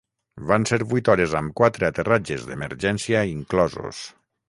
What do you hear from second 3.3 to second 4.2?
inclosos.